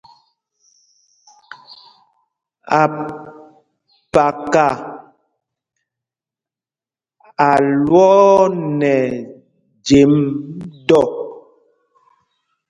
[4.19, 4.65] ́Ápaka
[7.47, 8.43] a lwɔɔ
[8.79, 10.13] nɛ ɛjem
[10.87, 11.01] dɔ.